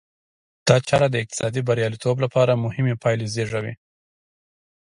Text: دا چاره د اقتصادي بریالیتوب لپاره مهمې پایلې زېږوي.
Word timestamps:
دا 0.67 0.75
چاره 0.87 1.07
د 1.09 1.15
اقتصادي 1.23 1.61
بریالیتوب 1.67 2.15
لپاره 2.25 2.61
مهمې 2.65 2.95
پایلې 3.03 3.27
زېږوي. 3.35 3.73